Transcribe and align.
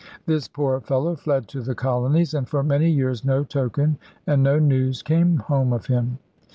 This 0.25 0.47
poor 0.47 0.79
fellow 0.81 1.15
fled 1.15 1.47
to 1.49 1.61
the 1.61 1.75
colonies; 1.75 2.33
and 2.33 2.49
for 2.49 2.63
many 2.63 2.89
years 2.89 3.23
no 3.23 3.43
token 3.43 3.99
and 4.25 4.41
no 4.41 4.57
news 4.57 5.03
came 5.03 5.37
home 5.37 5.71
of 5.71 5.85
him. 5.85 6.17